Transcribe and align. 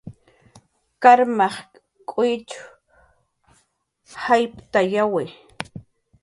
Karmaq 1.01 1.55
k'uwitx 2.09 2.51
jayptayawi 4.21 5.25